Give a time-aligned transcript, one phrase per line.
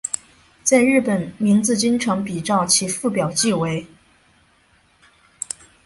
[0.63, 3.85] 在日本名字经常比照其父表记为。